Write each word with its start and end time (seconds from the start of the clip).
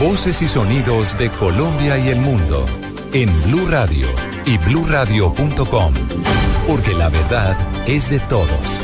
Voces 0.00 0.40
y 0.40 0.48
sonidos 0.48 1.18
de 1.18 1.28
Colombia 1.30 1.98
y 1.98 2.08
el 2.08 2.18
mundo 2.18 2.64
en 3.12 3.28
Blue 3.42 3.66
Radio 3.68 4.08
y 4.46 4.56
bluradio.com, 4.58 5.94
porque 6.66 6.94
la 6.94 7.08
verdad 7.10 7.56
es 7.86 8.10
de 8.10 8.18
todos. 8.20 8.80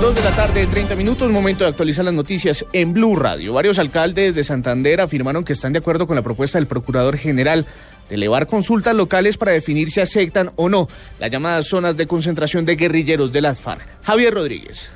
Dos 0.00 0.14
de 0.14 0.22
la 0.22 0.30
tarde, 0.34 0.66
30 0.66 0.96
minutos, 0.96 1.30
momento 1.30 1.64
de 1.64 1.70
actualizar 1.70 2.04
las 2.04 2.14
noticias 2.14 2.64
en 2.72 2.92
Blue 2.92 3.14
Radio. 3.16 3.52
Varios 3.52 3.78
alcaldes 3.78 4.34
de 4.34 4.42
Santander 4.42 5.00
afirmaron 5.00 5.44
que 5.44 5.52
están 5.52 5.72
de 5.72 5.78
acuerdo 5.78 6.06
con 6.06 6.16
la 6.16 6.22
propuesta 6.22 6.58
del 6.58 6.66
Procurador 6.66 7.18
General 7.18 7.66
de 8.08 8.14
elevar 8.14 8.46
consultas 8.46 8.96
locales 8.96 9.36
para 9.36 9.52
definir 9.52 9.90
si 9.90 10.00
aceptan 10.00 10.50
o 10.56 10.68
no 10.68 10.88
las 11.20 11.30
llamadas 11.30 11.66
zonas 11.66 11.96
de 11.96 12.06
concentración 12.06 12.64
de 12.64 12.76
guerrilleros 12.76 13.32
de 13.32 13.42
las 13.42 13.60
FARC. 13.60 13.86
Javier 14.02 14.34
Rodríguez. 14.34 14.90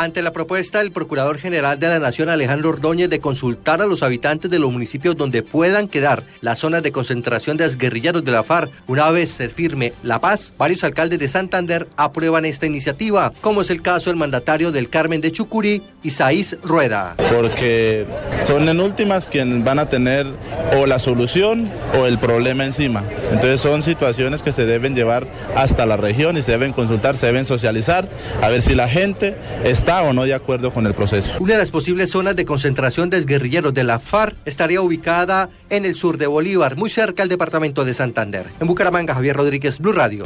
Ante 0.00 0.22
la 0.22 0.32
propuesta 0.32 0.78
del 0.78 0.92
Procurador 0.92 1.38
General 1.38 1.76
de 1.76 1.88
la 1.88 1.98
Nación, 1.98 2.28
Alejandro 2.28 2.68
Ordóñez, 2.68 3.10
de 3.10 3.18
consultar 3.18 3.82
a 3.82 3.86
los 3.86 4.04
habitantes 4.04 4.48
de 4.48 4.60
los 4.60 4.70
municipios 4.70 5.16
donde 5.16 5.42
puedan 5.42 5.88
quedar 5.88 6.22
las 6.40 6.60
zonas 6.60 6.84
de 6.84 6.92
concentración 6.92 7.56
de 7.56 7.68
guerrilleros 7.74 8.24
de 8.24 8.30
la 8.30 8.44
FARC, 8.44 8.70
una 8.86 9.10
vez 9.10 9.30
se 9.30 9.48
firme 9.48 9.94
la 10.04 10.20
paz, 10.20 10.52
varios 10.56 10.84
alcaldes 10.84 11.18
de 11.18 11.26
Santander 11.26 11.88
aprueban 11.96 12.44
esta 12.44 12.64
iniciativa, 12.64 13.32
como 13.40 13.62
es 13.62 13.70
el 13.70 13.82
caso 13.82 14.10
del 14.10 14.16
mandatario 14.16 14.70
del 14.70 14.88
Carmen 14.88 15.20
de 15.20 15.32
Chucurí, 15.32 15.82
Isaís 16.04 16.56
Rueda. 16.62 17.16
Porque 17.34 18.06
son 18.46 18.68
en 18.68 18.78
últimas 18.78 19.26
quienes 19.26 19.64
van 19.64 19.80
a 19.80 19.88
tener 19.88 20.28
o 20.76 20.86
la 20.86 21.00
solución 21.00 21.68
o 21.98 22.06
el 22.06 22.18
problema 22.18 22.64
encima. 22.64 23.02
Entonces 23.32 23.60
son 23.60 23.82
situaciones 23.82 24.44
que 24.44 24.52
se 24.52 24.64
deben 24.64 24.94
llevar 24.94 25.26
hasta 25.56 25.86
la 25.86 25.96
región 25.96 26.36
y 26.36 26.42
se 26.42 26.52
deben 26.52 26.72
consultar, 26.72 27.16
se 27.16 27.26
deben 27.26 27.46
socializar, 27.46 28.08
a 28.40 28.48
ver 28.48 28.62
si 28.62 28.76
la 28.76 28.88
gente 28.88 29.34
está 29.64 29.87
o 29.88 30.12
no 30.12 30.24
de 30.24 30.34
acuerdo 30.34 30.70
con 30.70 30.86
el 30.86 30.92
proceso. 30.92 31.36
Una 31.40 31.54
de 31.54 31.58
las 31.58 31.70
posibles 31.70 32.10
zonas 32.10 32.36
de 32.36 32.44
concentración 32.44 33.08
de 33.08 33.22
guerrilleros 33.22 33.72
de 33.72 33.84
la 33.84 33.98
FARC 33.98 34.36
estaría 34.44 34.82
ubicada 34.82 35.48
en 35.70 35.86
el 35.86 35.94
sur 35.94 36.18
de 36.18 36.26
Bolívar, 36.26 36.76
muy 36.76 36.90
cerca 36.90 37.22
al 37.22 37.28
departamento 37.28 37.84
de 37.84 37.94
Santander. 37.94 38.46
En 38.60 38.66
Bucaramanga, 38.66 39.14
Javier 39.14 39.36
Rodríguez, 39.36 39.78
Blue 39.78 39.92
Radio. 39.92 40.24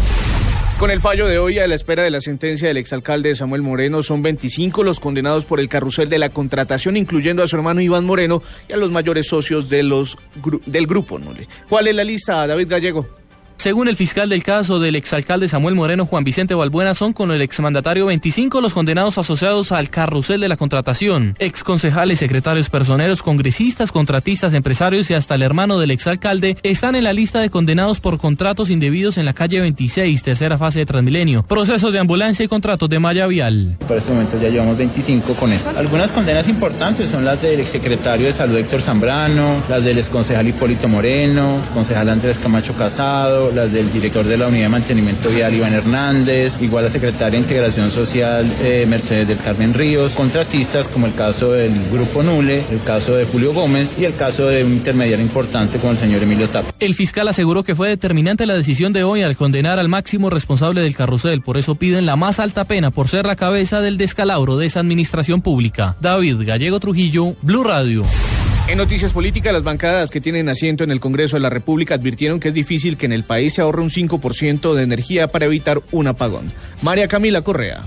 Con 0.79 0.91
el 0.91 1.01
fallo 1.01 1.29
de 1.29 1.39
hoy, 1.39 1.61
a 1.61 1.69
la 1.69 1.77
espera 1.77 2.03
de 2.03 2.11
la 2.11 2.21
sentencia 2.21 2.67
del 2.67 2.77
exalcalde 2.77 3.37
Samuel 3.37 3.63
Moreno, 3.63 4.03
son 4.03 4.21
25 4.21 4.83
los 4.83 4.99
condenados 4.99 5.45
por 5.45 5.61
el 5.61 5.69
carrusel 5.69 6.09
de 6.09 6.19
la 6.19 6.31
contratación, 6.31 6.97
incluyendo 6.97 7.45
a 7.45 7.47
su 7.47 7.55
hermano 7.55 7.81
Iván 7.81 8.05
Moreno 8.05 8.43
y 8.69 8.73
a 8.73 8.77
los 8.77 8.91
mayores 8.91 9.29
socios 9.29 9.69
de 9.69 9.85
los, 9.85 10.19
del 10.67 10.89
grupo. 10.89 11.21
¿Cuál 11.69 11.87
es 11.87 11.95
la 11.95 12.03
lista, 12.03 12.49
David 12.49 12.67
Gallego? 12.69 13.22
Según 13.63 13.87
el 13.87 13.95
fiscal 13.95 14.29
del 14.29 14.43
caso 14.43 14.81
del 14.81 14.97
exalcalde 14.97 15.47
Samuel 15.47 15.77
Moreno, 15.77 16.05
Juan 16.05 16.25
Vicente 16.25 16.53
Balbuena, 16.53 16.95
son 16.95 17.13
con 17.13 17.31
el 17.31 17.41
exmandatario 17.43 18.07
25 18.07 18.61
los 18.61 18.75
condenados 18.75 19.19
asociados 19.19 19.71
al 19.71 19.89
carrusel 19.89 20.41
de 20.41 20.49
la 20.49 20.57
contratación. 20.57 21.37
Exconcejales, 21.39 22.19
secretarios 22.19 22.69
personeros, 22.71 23.23
congresistas, 23.23 23.93
contratistas, 23.93 24.55
empresarios 24.55 25.09
y 25.13 25.15
hasta 25.15 25.37
el 25.37 25.43
hermano 25.43 25.79
del 25.79 25.93
exalcalde 25.93 26.57
están 26.65 26.97
en 26.97 27.05
la 27.05 27.13
lista 27.13 27.39
de 27.39 27.51
condenados 27.51 28.01
por 28.01 28.19
contratos 28.19 28.69
indebidos 28.69 29.17
en 29.17 29.27
la 29.27 29.33
calle 29.33 29.61
26, 29.61 30.25
tercera 30.25 30.59
fase 30.59 30.81
de 30.81 30.87
Transmilenio. 30.87 31.45
Proceso 31.45 31.93
de 31.93 32.01
ambulancia 32.01 32.45
y 32.45 32.49
contratos 32.49 32.89
de 32.89 32.99
malla 32.99 33.29
vial. 33.29 33.77
Por 33.87 33.97
este 33.97 34.11
momento 34.11 34.41
ya 34.43 34.49
llevamos 34.49 34.77
25 34.77 35.35
con 35.35 35.53
esto. 35.53 35.71
Algunas 35.77 36.11
condenas 36.11 36.49
importantes 36.49 37.11
son 37.11 37.25
las 37.25 37.41
del 37.43 37.61
exsecretario 37.61 38.27
de 38.27 38.33
Salud 38.33 38.57
Héctor 38.57 38.81
Zambrano, 38.81 39.63
las 39.69 39.85
del 39.85 39.99
exconcejal 39.99 40.49
Hipólito 40.49 40.89
Moreno, 40.89 41.59
exconcejal 41.59 42.09
Andrés 42.09 42.39
Camacho 42.39 42.75
Casado, 42.75 43.52
las 43.55 43.73
del 43.73 43.93
director 43.93 44.27
de 44.27 44.37
la 44.37 44.49
Unidad 44.49 44.65
de 44.65 44.69
Mantenimiento 44.69 45.31
Vial 45.31 45.55
Iván 45.55 45.73
Hernández, 45.73 46.61
igual 46.61 46.85
la 46.85 46.91
secretaria 46.91 47.31
de 47.31 47.39
Integración 47.39 47.91
Social 47.91 48.51
eh, 48.61 48.87
Mercedes 48.89 49.29
del 49.29 49.39
Carmen 49.39 49.75
Ríos, 49.75 50.15
contratistas 50.15 50.89
como 50.89 51.07
el 51.07 51.15
caso 51.15 51.53
del 51.53 51.73
Grupo 51.91 52.23
Nule, 52.23 52.65
el 52.71 52.81
caso 52.83 53.17
de 53.17 53.25
Julio 53.25 53.53
Gómez 53.53 53.97
y 53.99 54.05
el 54.05 54.15
caso 54.15 54.47
de 54.47 54.65
un 54.65 54.73
intermediario 54.73 55.25
importante 55.25 55.79
como 55.79 55.93
el 55.93 55.99
señor 55.99 56.23
Emilio 56.23 56.49
Tapa. 56.49 56.73
El 56.81 56.95
fiscal 56.95 57.29
aseguró 57.29 57.63
que 57.65 57.75
fue 57.75 57.89
determinante 57.89 58.47
la 58.47 58.55
decisión 58.55 58.93
de 58.93 59.05
hoy 59.05 59.23
al 59.23 59.37
condenar 59.37 59.79
al 59.79 59.89
máximo 59.89 60.31
responsable 60.31 60.81
del 60.81 60.97
carrusel, 60.97 61.43
por 61.43 61.59
eso 61.59 61.75
piden 61.75 62.07
la 62.07 62.17
más 62.17 62.41
alta 62.41 62.65
pena 62.65 62.91
por 62.91 63.09
ser 63.09 63.27
la 63.27 63.37
cabeza 63.37 63.81
del 63.81 63.99
descalabro 63.99 64.57
de 64.57 64.67
esa 64.67 64.81
administración 64.81 65.43
pública. 65.43 65.97
David 66.01 66.37
Gallego 66.45 66.81
Trujillo, 66.81 67.35
Blue 67.43 67.65
Radio. 67.65 68.05
En 68.69 68.79
noticias 68.79 69.13
políticas, 69.13 69.53
las 69.53 69.65
bancadas 69.65 70.11
que 70.11 70.21
tienen 70.21 70.49
asiento 70.49 70.85
en 70.85 70.93
el 70.93 71.01
Congreso 71.01 71.37
de 71.37 71.43
la 71.43 71.51
República 71.51 71.97
advirtieron 71.97 72.39
que 72.39 72.49
es 72.49 72.55
difícil 72.55 72.97
que 72.97 73.07
en 73.07 73.13
el 73.13 73.25
país 73.25 73.55
se 73.55 73.61
ahorre 73.61 73.83
un 73.83 73.91
5% 73.91 74.75
de 74.75 74.83
energía 74.85 75.27
para 75.29 75.47
evitar 75.47 75.83
un 75.91 76.07
apagón. 76.07 76.53
María 76.81 77.09
Camila 77.09 77.43
Correa. 77.43 77.83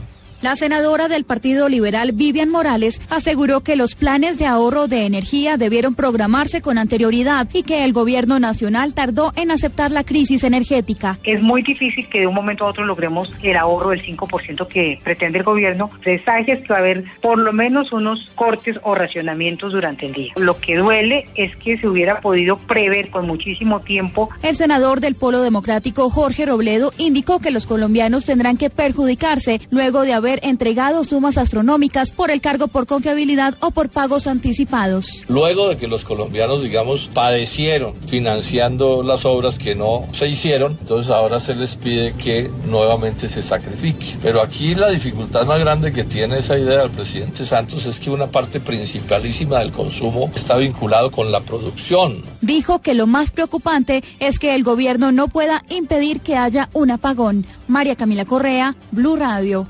La 0.45 0.55
senadora 0.55 1.07
del 1.07 1.23
Partido 1.23 1.69
Liberal, 1.69 2.11
Vivian 2.11 2.51
Morales, 2.51 3.01
aseguró 3.09 3.61
que 3.61 3.75
los 3.75 3.95
planes 3.95 4.37
de 4.37 4.45
ahorro 4.45 4.87
de 4.87 5.07
energía 5.07 5.57
debieron 5.57 5.95
programarse 5.95 6.61
con 6.61 6.77
anterioridad 6.77 7.47
y 7.51 7.63
que 7.63 7.83
el 7.83 7.93
gobierno 7.93 8.39
nacional 8.39 8.93
tardó 8.93 9.33
en 9.37 9.49
aceptar 9.49 9.89
la 9.89 10.03
crisis 10.03 10.43
energética. 10.43 11.17
Es 11.23 11.41
muy 11.41 11.63
difícil 11.63 12.07
que 12.09 12.19
de 12.19 12.27
un 12.27 12.35
momento 12.35 12.63
a 12.63 12.69
otro 12.69 12.85
logremos 12.85 13.33
el 13.41 13.57
ahorro 13.57 13.89
del 13.89 14.05
5% 14.05 14.67
que 14.67 14.99
pretende 15.03 15.39
el 15.39 15.43
gobierno. 15.43 15.89
Es 16.05 16.21
que 16.21 16.67
va 16.69 16.75
a 16.75 16.79
haber 16.79 17.05
por 17.21 17.39
lo 17.39 17.51
menos 17.51 17.91
unos 17.91 18.29
cortes 18.35 18.79
o 18.83 18.93
racionamientos 18.93 19.73
durante 19.73 20.05
el 20.05 20.13
día. 20.13 20.33
Lo 20.35 20.59
que 20.59 20.75
duele 20.75 21.25
es 21.33 21.55
que 21.55 21.79
se 21.79 21.87
hubiera 21.87 22.21
podido 22.21 22.59
prever 22.59 23.09
con 23.09 23.25
muchísimo 23.25 23.79
tiempo. 23.79 24.29
El 24.43 24.55
senador 24.55 24.99
del 24.99 25.15
Polo 25.15 25.41
Democrático, 25.41 26.11
Jorge 26.11 26.45
Robledo, 26.45 26.91
indicó 26.99 27.39
que 27.39 27.49
los 27.49 27.65
colombianos 27.65 28.25
tendrán 28.25 28.57
que 28.57 28.69
perjudicarse 28.69 29.59
luego 29.71 30.03
de 30.03 30.13
haber 30.13 30.34
entregado 30.43 31.03
sumas 31.03 31.37
astronómicas 31.37 32.11
por 32.11 32.31
el 32.31 32.41
cargo 32.41 32.67
por 32.67 32.85
confiabilidad 32.85 33.55
o 33.61 33.71
por 33.71 33.89
pagos 33.89 34.27
anticipados. 34.27 35.23
Luego 35.27 35.69
de 35.69 35.77
que 35.77 35.87
los 35.87 36.03
colombianos, 36.03 36.63
digamos, 36.63 37.09
padecieron 37.13 37.93
financiando 38.07 39.03
las 39.03 39.25
obras 39.25 39.57
que 39.57 39.75
no 39.75 40.07
se 40.11 40.27
hicieron, 40.27 40.77
entonces 40.79 41.11
ahora 41.11 41.39
se 41.39 41.55
les 41.55 41.75
pide 41.75 42.13
que 42.13 42.49
nuevamente 42.67 43.27
se 43.27 43.41
sacrifique. 43.41 44.17
Pero 44.21 44.41
aquí 44.41 44.75
la 44.75 44.89
dificultad 44.89 45.45
más 45.45 45.59
grande 45.59 45.91
que 45.91 46.03
tiene 46.03 46.37
esa 46.37 46.57
idea 46.57 46.79
del 46.79 46.91
presidente 46.91 47.45
Santos 47.45 47.85
es 47.85 47.99
que 47.99 48.09
una 48.09 48.27
parte 48.27 48.59
principalísima 48.59 49.59
del 49.59 49.71
consumo 49.71 50.31
está 50.35 50.57
vinculado 50.57 51.11
con 51.11 51.31
la 51.31 51.41
producción. 51.41 52.23
Dijo 52.41 52.81
que 52.81 52.93
lo 52.93 53.07
más 53.07 53.31
preocupante 53.31 54.03
es 54.19 54.39
que 54.39 54.55
el 54.55 54.63
gobierno 54.63 55.11
no 55.11 55.27
pueda 55.27 55.63
impedir 55.69 56.21
que 56.21 56.37
haya 56.37 56.69
un 56.73 56.91
apagón. 56.91 57.45
María 57.67 57.95
Camila 57.95 58.25
Correa, 58.25 58.75
Blue 58.91 59.15
Radio. 59.15 59.67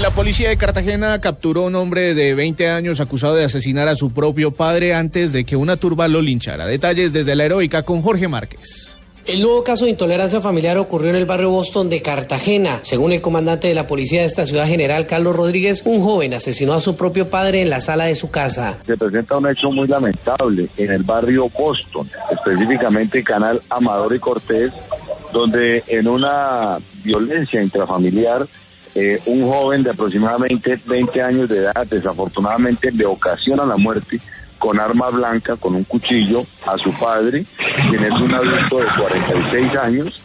La 0.00 0.10
policía 0.10 0.48
de 0.48 0.56
Cartagena 0.56 1.20
capturó 1.20 1.64
a 1.64 1.66
un 1.66 1.74
hombre 1.74 2.14
de 2.14 2.32
20 2.32 2.70
años 2.70 3.00
acusado 3.00 3.34
de 3.34 3.44
asesinar 3.44 3.88
a 3.88 3.96
su 3.96 4.12
propio 4.12 4.52
padre 4.52 4.94
antes 4.94 5.32
de 5.32 5.44
que 5.44 5.56
una 5.56 5.76
turba 5.76 6.06
lo 6.06 6.22
linchara. 6.22 6.66
Detalles 6.66 7.12
desde 7.12 7.34
la 7.34 7.44
heroica 7.44 7.82
con 7.82 8.00
Jorge 8.00 8.28
Márquez. 8.28 8.96
El 9.26 9.42
nuevo 9.42 9.64
caso 9.64 9.84
de 9.84 9.90
intolerancia 9.90 10.40
familiar 10.40 10.78
ocurrió 10.78 11.10
en 11.10 11.16
el 11.16 11.26
barrio 11.26 11.50
Boston 11.50 11.90
de 11.90 12.00
Cartagena. 12.00 12.78
Según 12.82 13.10
el 13.10 13.20
comandante 13.20 13.66
de 13.66 13.74
la 13.74 13.88
policía 13.88 14.20
de 14.20 14.26
esta 14.26 14.46
ciudad, 14.46 14.68
general 14.68 15.06
Carlos 15.06 15.34
Rodríguez, 15.34 15.82
un 15.84 16.00
joven 16.00 16.32
asesinó 16.32 16.74
a 16.74 16.80
su 16.80 16.96
propio 16.96 17.28
padre 17.28 17.60
en 17.60 17.68
la 17.68 17.80
sala 17.80 18.04
de 18.04 18.14
su 18.14 18.30
casa. 18.30 18.78
Se 18.86 18.96
presenta 18.96 19.36
un 19.36 19.50
hecho 19.50 19.70
muy 19.72 19.88
lamentable 19.88 20.68
en 20.76 20.92
el 20.92 21.02
barrio 21.02 21.50
Boston, 21.50 22.08
específicamente 22.30 23.24
Canal 23.24 23.60
Amador 23.68 24.14
y 24.14 24.20
Cortés, 24.20 24.72
donde 25.32 25.82
en 25.88 26.06
una 26.06 26.78
violencia 27.02 27.60
intrafamiliar 27.60 28.46
eh, 29.00 29.20
un 29.26 29.44
joven 29.44 29.84
de 29.84 29.90
aproximadamente 29.90 30.74
20 30.86 31.22
años 31.22 31.48
de 31.48 31.58
edad 31.58 31.86
desafortunadamente 31.86 32.90
le 32.90 33.06
ocasiona 33.06 33.64
la 33.64 33.76
muerte 33.76 34.20
con 34.58 34.80
arma 34.80 35.08
blanca, 35.08 35.54
con 35.54 35.76
un 35.76 35.84
cuchillo, 35.84 36.42
a 36.66 36.76
su 36.78 36.92
padre, 36.98 37.44
quien 37.90 38.02
es 38.02 38.10
un 38.10 38.34
adulto 38.34 38.78
de 38.78 38.86
46 38.98 39.76
años 39.76 40.22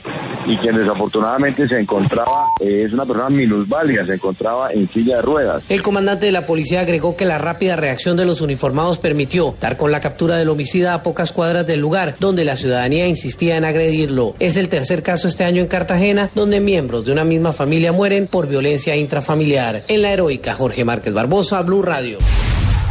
y 0.48 0.58
quien 0.58 0.78
desafortunadamente 0.78 1.68
se 1.68 1.80
encontraba, 1.80 2.48
eh, 2.60 2.84
es 2.86 2.94
una 2.94 3.06
persona 3.06 3.30
minusválida, 3.30 4.06
se 4.06 4.16
encontraba 4.16 4.72
en 4.72 4.92
silla 4.92 5.18
de 5.18 5.22
ruedas. 5.22 5.64
El 5.70 5.84
comandante 5.84 6.26
de 6.26 6.32
la 6.32 6.46
policía 6.46 6.82
agregó 6.82 7.16
que 7.16 7.26
la 7.26 7.38
rápida 7.38 7.76
reacción 7.76 8.18
de 8.18 8.26
los 8.26 8.42
uniformados 8.42 8.98
permitió 8.98 9.56
dar 9.60 9.78
con 9.78 9.92
la 9.92 10.00
captura 10.00 10.38
del 10.38 10.50
homicida 10.50 10.94
a 10.94 11.04
pocas 11.04 11.32
cuadras 11.32 11.66
del 11.66 11.80
lugar, 11.80 12.16
donde 12.20 12.46
la 12.46 12.56
ciudadanía 12.56 13.08
insistía 13.08 13.58
en 13.58 13.66
agredirlo. 13.66 14.36
Es 14.40 14.58
el 14.58 14.70
tercer 14.70 15.04
caso 15.04 15.28
este 15.28 15.44
año 15.44 15.62
en 15.62 15.68
Cartagena, 15.68 16.30
donde 16.36 16.60
miembros 16.60 17.06
de 17.06 17.12
una 17.12 17.24
misma 17.24 17.54
familia 17.54 17.92
mueren 17.92 18.28
por 18.28 18.48
violencia 18.48 18.96
intrafamiliar. 18.96 19.84
En 19.88 20.02
la 20.02 20.12
heroica 20.12 20.54
Jorge 20.54 20.86
Márquez 20.86 21.14
Barbosa, 21.14 21.62
Blue 21.62 21.82
Radio. 21.82 22.18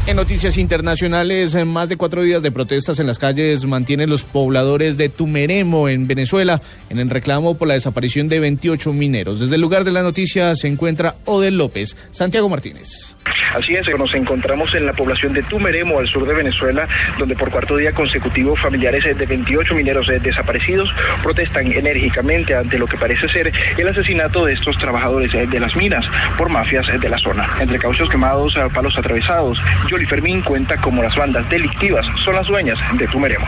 En 0.04 0.16
noticias 0.16 0.58
internacionales, 0.58 1.54
en 1.54 1.68
más 1.68 1.88
de 1.88 1.96
cuatro 1.96 2.22
días 2.22 2.42
de 2.42 2.50
protestas 2.50 2.98
en 2.98 3.06
las 3.06 3.20
calles 3.20 3.64
mantienen 3.64 4.10
los 4.10 4.24
pobladores 4.24 4.96
de 4.96 5.08
Tumeremo, 5.08 5.88
en 5.88 6.08
Venezuela, 6.08 6.60
en 6.90 6.98
el 6.98 7.08
reclamo 7.08 7.56
por 7.56 7.68
la 7.68 7.74
desaparición 7.74 8.26
de 8.26 8.40
28 8.40 8.92
mineros. 8.92 9.38
Desde 9.38 9.54
el 9.54 9.60
lugar 9.60 9.84
de 9.84 9.92
la 9.92 10.02
noticia 10.02 10.56
se 10.56 10.66
encuentra 10.66 11.14
Odel 11.24 11.56
López. 11.56 11.96
Santiago 12.10 12.48
Martínez. 12.48 13.14
Así 13.54 13.74
es, 13.74 13.86
nos 13.98 14.14
encontramos 14.14 14.74
en 14.74 14.86
la 14.86 14.92
población 14.92 15.32
de 15.32 15.42
Tumeremo, 15.42 15.98
al 15.98 16.08
sur 16.08 16.26
de 16.26 16.34
Venezuela, 16.34 16.88
donde 17.18 17.36
por 17.36 17.50
cuarto 17.50 17.76
día 17.76 17.92
consecutivo 17.92 18.56
familiares 18.56 19.04
de 19.04 19.26
28 19.26 19.74
mineros 19.74 20.06
desaparecidos 20.06 20.92
protestan 21.22 21.70
enérgicamente 21.70 22.54
ante 22.54 22.78
lo 22.78 22.86
que 22.86 22.96
parece 22.96 23.28
ser 23.28 23.52
el 23.76 23.88
asesinato 23.88 24.46
de 24.46 24.54
estos 24.54 24.78
trabajadores 24.78 25.32
de 25.32 25.60
las 25.60 25.76
minas 25.76 26.04
por 26.38 26.48
mafias 26.48 26.86
de 27.00 27.08
la 27.08 27.18
zona. 27.18 27.48
Entre 27.60 27.78
cauchos 27.78 28.08
quemados, 28.08 28.56
palos 28.72 28.96
atravesados, 28.96 29.60
Yoli 29.88 30.06
Fermín 30.06 30.42
cuenta 30.42 30.76
como 30.78 31.02
las 31.02 31.14
bandas 31.16 31.48
delictivas 31.50 32.06
son 32.24 32.34
las 32.34 32.46
dueñas 32.46 32.78
de 32.98 33.06
Tumeremo. 33.08 33.46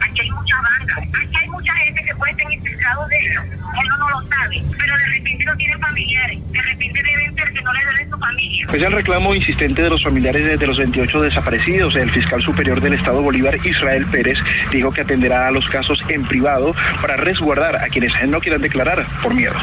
Aquí 0.00 0.20
hay 0.20 0.30
mucha 0.30 0.56
banda, 0.56 0.94
aquí 0.98 1.36
hay 1.40 1.48
mucha 1.48 1.72
gente 1.74 2.02
que 2.04 2.14
puede 2.16 2.32
estar 2.32 2.52
infiltrado 2.52 3.06
de 3.08 3.16
eso, 3.16 3.40
uno 3.60 3.96
no 3.98 4.10
lo 4.10 4.26
sabe, 4.28 4.62
pero 4.78 4.98
de 4.98 5.06
repente 5.06 5.43
no 5.54 5.58
tienen 5.58 5.80
familiares, 5.80 6.38
de 6.50 6.62
repente 6.62 7.00
deben 7.02 7.36
ser 7.36 7.52
que 7.52 7.62
no 7.62 7.72
le 7.72 7.80
den 7.96 8.10
su 8.10 8.18
familia. 8.18 8.66
Es 8.72 8.82
el 8.82 8.92
reclamo 8.92 9.34
insistente 9.36 9.82
de 9.82 9.90
los 9.90 10.02
familiares 10.02 10.58
de 10.58 10.66
los 10.66 10.78
28 10.78 11.20
desaparecidos. 11.20 11.94
El 11.94 12.10
fiscal 12.10 12.42
superior 12.42 12.80
del 12.80 12.94
Estado 12.94 13.22
Bolívar, 13.22 13.56
Israel 13.64 14.04
Pérez, 14.06 14.38
dijo 14.72 14.90
que 14.90 15.02
atenderá 15.02 15.46
a 15.46 15.52
los 15.52 15.64
casos 15.68 16.00
en 16.08 16.26
privado 16.26 16.74
para 17.00 17.16
resguardar 17.16 17.76
a 17.76 17.88
quienes 17.88 18.12
no 18.26 18.40
quieran 18.40 18.62
declarar 18.62 19.06
por 19.22 19.32
miedo. 19.32 19.54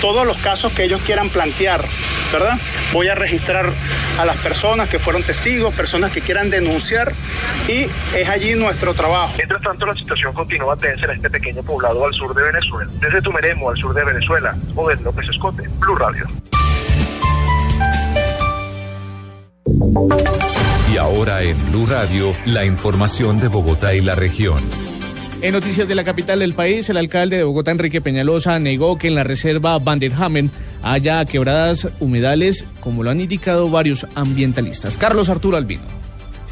Todos 0.00 0.24
los 0.24 0.36
casos 0.38 0.72
que 0.72 0.84
ellos 0.84 1.04
quieran 1.04 1.28
plantear, 1.28 1.80
¿verdad? 2.32 2.56
Voy 2.92 3.08
a 3.08 3.16
registrar 3.16 3.66
a 4.18 4.24
las 4.24 4.36
personas 4.36 4.88
que 4.88 5.00
fueron 5.00 5.24
testigos, 5.24 5.74
personas 5.74 6.12
que 6.12 6.20
quieran 6.20 6.48
denunciar 6.50 7.12
y 7.66 7.86
es 8.16 8.28
allí 8.28 8.54
nuestro 8.54 8.94
trabajo. 8.94 9.34
Mientras 9.38 9.62
tanto, 9.62 9.86
la 9.86 9.94
situación 9.94 10.32
continúa 10.34 10.76
tensa 10.76 11.06
en 11.06 11.12
este 11.12 11.30
pequeño 11.30 11.62
poblado 11.64 12.06
al 12.06 12.12
sur 12.12 12.32
de 12.32 12.44
Venezuela. 12.44 12.90
Desde 13.00 13.22
Tumeremo, 13.22 13.70
al 13.70 13.76
sur 13.76 13.92
de 13.92 14.04
Venezuela, 14.04 14.54
Odel 14.76 15.02
López 15.02 15.31
Escote, 15.32 15.66
Blue 15.80 15.96
Radio. 15.96 16.26
Y 20.92 20.96
ahora 20.98 21.42
en 21.42 21.56
Blue 21.70 21.86
Radio, 21.86 22.32
la 22.44 22.66
información 22.66 23.40
de 23.40 23.48
Bogotá 23.48 23.94
y 23.94 24.02
la 24.02 24.14
región. 24.14 24.58
En 25.40 25.54
noticias 25.54 25.88
de 25.88 25.94
la 25.94 26.04
capital 26.04 26.40
del 26.40 26.52
país, 26.52 26.90
el 26.90 26.98
alcalde 26.98 27.38
de 27.38 27.44
Bogotá, 27.44 27.70
Enrique 27.70 28.02
Peñalosa, 28.02 28.58
negó 28.58 28.98
que 28.98 29.08
en 29.08 29.14
la 29.14 29.24
reserva 29.24 29.78
Vanderhamen 29.78 30.50
haya 30.82 31.24
quebradas 31.24 31.88
humedales, 31.98 32.66
como 32.80 33.02
lo 33.02 33.08
han 33.08 33.22
indicado 33.22 33.70
varios 33.70 34.06
ambientalistas. 34.14 34.98
Carlos 34.98 35.30
Arturo 35.30 35.56
Albino. 35.56 36.01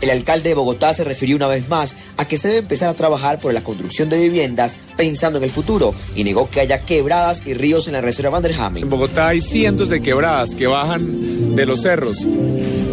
El 0.00 0.11
alcalde 0.11 0.49
de 0.50 0.55
Bogotá 0.55 0.94
se 0.94 1.05
refirió 1.05 1.37
una 1.37 1.47
vez 1.47 1.69
más 1.69 1.94
a 2.17 2.26
que 2.26 2.38
se 2.38 2.49
debe 2.49 2.61
empezar 2.61 2.88
a 2.88 2.94
trabajar 2.94 3.38
por 3.38 3.52
la 3.52 3.62
construcción 3.62 4.08
de 4.08 4.19
viviendas 4.19 4.76
pensando 4.97 5.38
en 5.38 5.44
el 5.44 5.50
futuro 5.50 5.94
y 6.14 6.25
negó 6.25 6.49
que 6.49 6.61
haya 6.61 6.81
quebradas 6.81 7.47
y 7.47 7.55
ríos 7.55 7.87
en 7.87 7.94
la 7.94 8.00
reserva 8.00 8.31
Vanderhamen. 8.31 8.82
En 8.82 8.91
Bogotá 8.91 9.29
hay 9.29 9.41
cientos 9.41 9.88
de 9.91 10.00
quebradas 10.00 10.55
que 10.55 10.67
bajan 10.67 11.55
de 11.55 11.67
los 11.67 11.82
cerros, 11.82 12.26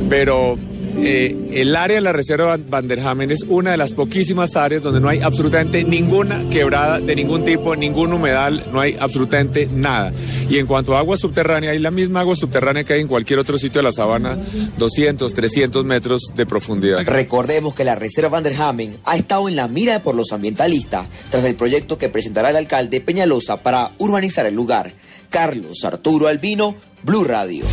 pero 0.09 0.57
eh, 0.99 1.35
el 1.51 1.75
área 1.75 1.95
de 1.95 2.01
la 2.01 2.11
reserva 2.11 2.57
Vanderhamen 2.57 3.31
es 3.31 3.44
una 3.47 3.71
de 3.71 3.77
las 3.77 3.94
poquísimas 3.94 4.55
áreas 4.55 4.81
donde 4.81 4.99
no 4.99 5.09
hay 5.09 5.21
absolutamente 5.21 5.83
ninguna 5.83 6.49
quebrada 6.49 6.99
de 6.99 7.15
ningún 7.15 7.45
tipo, 7.45 7.75
ningún 7.75 8.13
humedal, 8.13 8.65
no 8.71 8.79
hay 8.79 8.97
absolutamente 8.99 9.67
nada. 9.67 10.11
Y 10.49 10.57
en 10.57 10.65
cuanto 10.65 10.95
a 10.95 10.99
agua 10.99 11.17
subterránea, 11.17 11.71
hay 11.71 11.79
la 11.79 11.91
misma 11.91 12.21
agua 12.21 12.35
subterránea 12.35 12.83
que 12.83 12.94
hay 12.94 13.01
en 13.01 13.07
cualquier 13.07 13.39
otro 13.39 13.57
sitio 13.57 13.79
de 13.79 13.83
la 13.83 13.91
sabana, 13.91 14.38
200, 14.77 15.33
300 15.33 15.85
metros 15.85 16.21
de 16.35 16.45
profundidad. 16.45 17.05
Recordemos 17.05 17.75
que 17.75 17.83
la 17.83 17.95
reserva 17.95 18.29
Vanderhamen 18.29 18.95
ha 19.05 19.17
estado 19.17 19.47
en 19.47 19.55
la 19.55 19.67
mira 19.67 19.99
por 19.99 20.15
los 20.15 20.31
ambientalistas 20.31 21.07
tras 21.29 21.44
el 21.44 21.55
proyecto 21.55 21.97
que 21.97 22.09
presentará 22.09 22.49
el 22.49 22.55
alcalde 22.55 23.01
Peñalosa 23.01 23.61
para 23.61 23.91
urbanizar 23.99 24.45
el 24.45 24.55
lugar. 24.55 24.94
Carlos 25.29 25.83
Arturo 25.83 26.27
Albino, 26.27 26.75
Blue 27.03 27.23
Radio. 27.23 27.65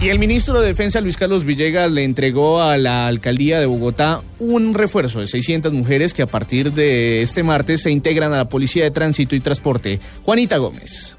Y 0.00 0.10
el 0.10 0.20
ministro 0.20 0.60
de 0.60 0.68
Defensa, 0.68 1.00
Luis 1.00 1.16
Carlos 1.16 1.44
Villegas, 1.44 1.90
le 1.90 2.04
entregó 2.04 2.62
a 2.62 2.76
la 2.78 3.08
alcaldía 3.08 3.58
de 3.58 3.66
Bogotá 3.66 4.22
un 4.38 4.74
refuerzo 4.74 5.18
de 5.18 5.26
600 5.26 5.72
mujeres 5.72 6.14
que 6.14 6.22
a 6.22 6.26
partir 6.26 6.72
de 6.72 7.20
este 7.20 7.42
martes 7.42 7.82
se 7.82 7.90
integran 7.90 8.32
a 8.32 8.36
la 8.36 8.48
Policía 8.48 8.84
de 8.84 8.92
Tránsito 8.92 9.34
y 9.34 9.40
Transporte. 9.40 9.98
Juanita 10.22 10.58
Gómez. 10.58 11.16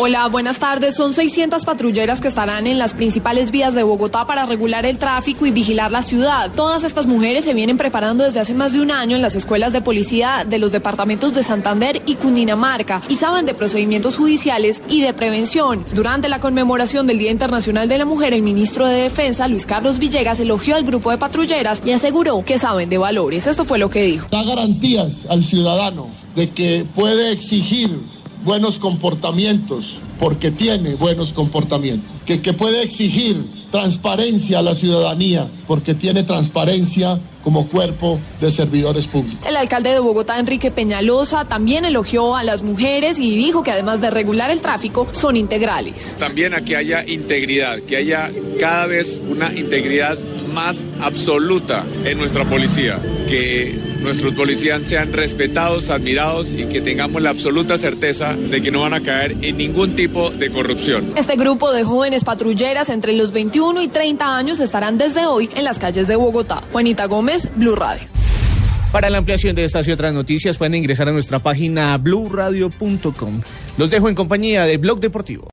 Hola, 0.00 0.28
buenas 0.28 0.60
tardes. 0.60 0.94
Son 0.94 1.12
600 1.12 1.64
patrulleras 1.64 2.20
que 2.20 2.28
estarán 2.28 2.68
en 2.68 2.78
las 2.78 2.94
principales 2.94 3.50
vías 3.50 3.74
de 3.74 3.82
Bogotá 3.82 4.28
para 4.28 4.46
regular 4.46 4.86
el 4.86 4.96
tráfico 4.96 5.44
y 5.44 5.50
vigilar 5.50 5.90
la 5.90 6.02
ciudad. 6.02 6.52
Todas 6.54 6.84
estas 6.84 7.08
mujeres 7.08 7.44
se 7.44 7.52
vienen 7.52 7.76
preparando 7.76 8.22
desde 8.22 8.38
hace 8.38 8.54
más 8.54 8.72
de 8.72 8.80
un 8.80 8.92
año 8.92 9.16
en 9.16 9.22
las 9.22 9.34
escuelas 9.34 9.72
de 9.72 9.80
policía 9.80 10.46
de 10.48 10.60
los 10.60 10.70
departamentos 10.70 11.34
de 11.34 11.42
Santander 11.42 12.00
y 12.06 12.14
Cundinamarca 12.14 13.02
y 13.08 13.16
saben 13.16 13.44
de 13.44 13.54
procedimientos 13.54 14.16
judiciales 14.16 14.82
y 14.88 15.00
de 15.00 15.14
prevención. 15.14 15.84
Durante 15.92 16.28
la 16.28 16.38
conmemoración 16.38 17.08
del 17.08 17.18
Día 17.18 17.32
Internacional 17.32 17.88
de 17.88 17.98
la 17.98 18.04
Mujer, 18.04 18.34
el 18.34 18.42
ministro 18.42 18.86
de 18.86 19.02
Defensa, 19.02 19.48
Luis 19.48 19.66
Carlos 19.66 19.98
Villegas, 19.98 20.38
elogió 20.38 20.76
al 20.76 20.84
grupo 20.84 21.10
de 21.10 21.18
patrulleras 21.18 21.82
y 21.84 21.90
aseguró 21.90 22.44
que 22.44 22.60
saben 22.60 22.88
de 22.88 22.98
valores. 22.98 23.48
Esto 23.48 23.64
fue 23.64 23.80
lo 23.80 23.90
que 23.90 24.04
dijo. 24.04 24.28
Da 24.30 24.44
garantías 24.44 25.26
al 25.28 25.42
ciudadano 25.42 26.06
de 26.36 26.50
que 26.50 26.86
puede 26.94 27.32
exigir 27.32 27.98
buenos 28.44 28.78
comportamientos, 28.78 29.98
porque 30.18 30.50
tiene 30.50 30.94
buenos 30.94 31.32
comportamientos, 31.32 32.10
que, 32.26 32.40
que 32.40 32.52
puede 32.52 32.82
exigir 32.82 33.44
transparencia 33.70 34.60
a 34.60 34.62
la 34.62 34.74
ciudadanía, 34.74 35.46
porque 35.66 35.94
tiene 35.94 36.22
transparencia 36.22 37.18
como 37.44 37.66
cuerpo 37.68 38.18
de 38.40 38.50
servidores 38.50 39.06
públicos. 39.06 39.46
El 39.46 39.56
alcalde 39.56 39.90
de 39.90 39.98
Bogotá, 40.00 40.38
Enrique 40.38 40.70
Peñalosa, 40.70 41.44
también 41.46 41.84
elogió 41.84 42.36
a 42.36 42.42
las 42.42 42.62
mujeres 42.62 43.18
y 43.18 43.36
dijo 43.36 43.62
que 43.62 43.70
además 43.70 44.00
de 44.00 44.10
regular 44.10 44.50
el 44.50 44.60
tráfico, 44.60 45.06
son 45.12 45.36
integrales. 45.36 46.16
También 46.18 46.54
a 46.54 46.60
que 46.60 46.76
haya 46.76 47.06
integridad, 47.06 47.78
que 47.80 47.96
haya 47.96 48.30
cada 48.60 48.86
vez 48.86 49.20
una 49.26 49.52
integridad 49.54 50.18
más 50.52 50.84
absoluta 51.00 51.84
en 52.04 52.18
nuestra 52.18 52.44
policía, 52.44 52.98
que 53.28 53.87
nuestros 54.00 54.34
policías 54.34 54.82
sean 54.82 55.12
respetados, 55.12 55.90
admirados 55.90 56.50
y 56.52 56.64
que 56.64 56.80
tengamos 56.80 57.22
la 57.22 57.30
absoluta 57.30 57.76
certeza 57.78 58.34
de 58.34 58.62
que 58.62 58.70
no 58.70 58.80
van 58.80 58.94
a 58.94 59.00
caer 59.00 59.36
en 59.42 59.56
ningún 59.56 59.94
tipo 59.94 60.30
de 60.30 60.50
corrupción. 60.50 61.12
Este 61.16 61.36
grupo 61.36 61.72
de 61.72 61.84
jóvenes 61.84 62.24
patrulleras 62.24 62.88
entre 62.88 63.12
los 63.12 63.32
21 63.32 63.82
y 63.82 63.88
30 63.88 64.36
años 64.36 64.60
estarán 64.60 64.98
desde 64.98 65.26
hoy 65.26 65.50
en 65.54 65.64
las 65.64 65.78
calles 65.78 66.08
de 66.08 66.16
Bogotá. 66.16 66.62
Juanita 66.72 67.06
Gómez, 67.06 67.48
Blue 67.56 67.74
Radio. 67.74 68.06
Para 68.92 69.10
la 69.10 69.18
ampliación 69.18 69.54
de 69.54 69.64
estas 69.64 69.86
y 69.86 69.92
otras 69.92 70.14
noticias 70.14 70.56
pueden 70.56 70.74
ingresar 70.74 71.08
a 71.08 71.12
nuestra 71.12 71.38
página 71.40 71.96
bluradio.com. 71.98 73.42
Los 73.76 73.90
dejo 73.90 74.08
en 74.08 74.14
compañía 74.14 74.64
de 74.64 74.78
Blog 74.78 74.98
Deportivo. 74.98 75.46